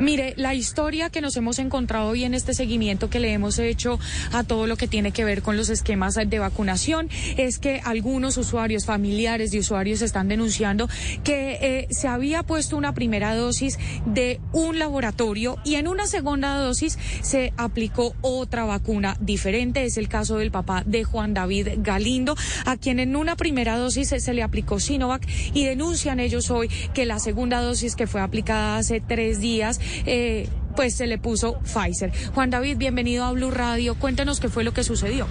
[0.00, 4.00] Mire, la historia que nos hemos encontrado hoy en este seguimiento que le hemos hecho
[4.32, 8.36] a todo lo que tiene que ver con los esquemas de vacunación es que algunos
[8.36, 10.88] usuarios, familiares de usuarios están denunciando
[11.22, 16.56] que eh, se había puesto una primera dosis de un laboratorio y en una segunda
[16.56, 19.84] dosis se aplicó otra vacuna diferente.
[19.84, 22.36] Es el caso del papá de Juan David Galindo,
[22.66, 27.06] a quien en una primera dosis se le aplicó Sinovac y denuncian ellos hoy que
[27.06, 32.12] la segunda dosis que fue aplicada hace tres días eh, pues se le puso Pfizer.
[32.34, 33.94] Juan David, bienvenido a Blue Radio.
[33.94, 35.26] Cuéntanos qué fue lo que sucedió.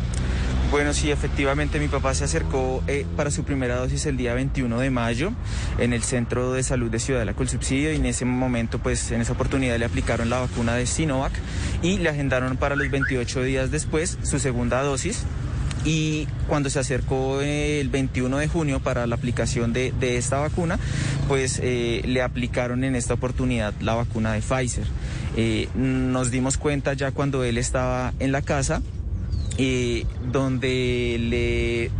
[0.73, 4.79] Bueno, sí, efectivamente mi papá se acercó eh, para su primera dosis el día 21
[4.79, 5.31] de mayo
[5.77, 9.11] en el Centro de Salud de Ciudad de la Colsubsidio y en ese momento, pues
[9.11, 11.31] en esa oportunidad le aplicaron la vacuna de Sinovac
[11.83, 15.25] y le agendaron para los 28 días después su segunda dosis
[15.85, 20.79] y cuando se acercó el 21 de junio para la aplicación de, esta vacuna,
[21.27, 24.85] pues eh, le aplicaron en esta oportunidad la vacuna de Pfizer.
[25.35, 28.81] Eh, nos dimos cuenta ya cuando él estaba en la casa
[29.57, 31.91] eh, donde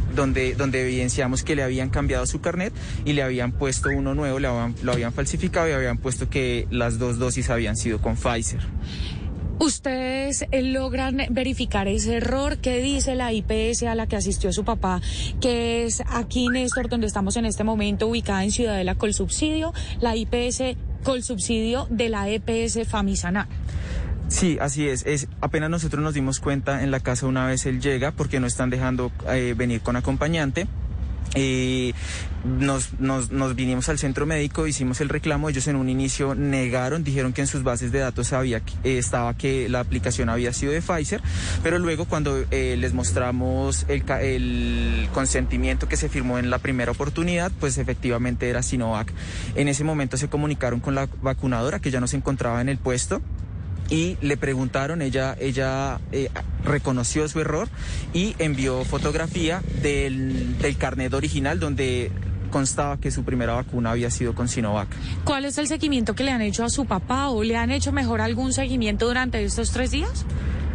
[0.73, 2.73] evidenciamos que le habían cambiado su carnet
[3.05, 7.19] y le habían puesto uno nuevo, lo habían falsificado y habían puesto que las dos
[7.19, 8.61] dosis habían sido con Pfizer.
[9.59, 12.57] ¿Ustedes eh, logran verificar ese error?
[12.57, 15.01] ¿Qué dice la IPS a la que asistió su papá?
[15.39, 20.75] Que es aquí, Néstor, donde estamos en este momento, ubicada en Ciudadela Colsubsidio, la IPS
[21.03, 23.47] Colsubsidio de la EPS Famisana.
[24.27, 25.05] Sí, así es.
[25.05, 25.27] es.
[25.41, 28.71] Apenas nosotros nos dimos cuenta en la casa una vez él llega, porque no están
[28.71, 30.67] dejando eh, venir con acompañante.
[31.35, 31.93] Eh,
[32.43, 37.03] nos, nos, nos, vinimos al centro médico, hicimos el reclamo, ellos en un inicio negaron,
[37.03, 40.73] dijeron que en sus bases de datos había, eh, estaba que la aplicación había sido
[40.73, 41.21] de Pfizer,
[41.63, 46.91] pero luego cuando eh, les mostramos el, el, consentimiento que se firmó en la primera
[46.91, 49.13] oportunidad, pues efectivamente era Sinovac.
[49.55, 52.77] En ese momento se comunicaron con la vacunadora que ya no se encontraba en el
[52.77, 53.21] puesto
[53.93, 56.29] y le preguntaron, ella, ella eh,
[56.65, 57.69] reconoció su error
[58.11, 62.11] y envió fotografía del, del carnet original donde
[62.49, 64.87] constaba que su primera vacuna había sido con Sinovac.
[65.25, 67.91] ¿Cuál es el seguimiento que le han hecho a su papá o le han hecho
[67.91, 70.25] mejor algún seguimiento durante estos tres días?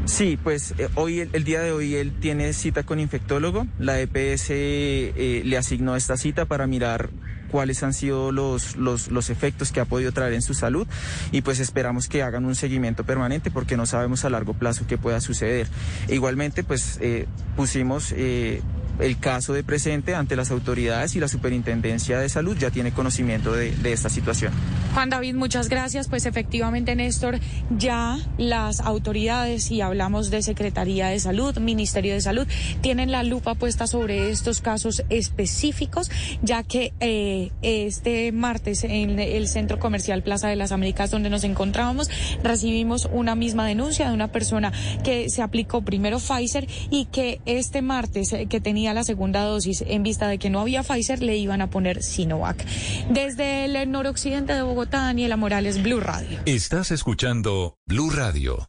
[0.04, 3.66] Sí, pues eh, hoy, el, el, día de hoy, él tiene cita con infectólogo.
[3.80, 7.10] La EPS eh, le asignó esta cita para mirar
[7.48, 10.86] cuáles han sido los, los, los, efectos que ha podido traer en su salud
[11.32, 14.98] y pues esperamos que hagan un seguimiento permanente porque no sabemos a largo plazo qué
[14.98, 15.66] pueda suceder.
[16.08, 17.26] E igualmente pues eh,
[17.56, 18.62] pusimos eh,
[19.00, 23.52] el caso de presente ante las autoridades y la Superintendencia de Salud ya tiene conocimiento
[23.52, 24.52] de, esta situación.
[24.94, 26.08] Juan David, muchas gracias.
[26.08, 27.38] Pues efectivamente, Néstor,
[27.70, 32.46] ya las autoridades, y hablamos de Secretaría de Salud, Ministerio de Salud,
[32.80, 36.10] tienen la lupa puesta sobre estos casos específicos,
[36.42, 41.44] ya que eh, este martes en el Centro Comercial Plaza de las Américas, donde nos
[41.44, 42.10] encontrábamos,
[42.42, 44.72] recibimos una misma denuncia de una persona
[45.04, 49.84] que se aplicó primero Pfizer y que este martes, eh, que tenía la segunda dosis
[49.86, 52.64] en vista de que no había Pfizer, le iban a poner Sinovac.
[53.10, 56.38] Desde el noroccidente de Bogotá, Daniela Morales, Blue Radio.
[56.46, 58.68] Estás escuchando Blue Radio.